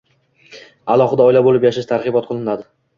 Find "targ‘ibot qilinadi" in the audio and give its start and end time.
1.95-2.71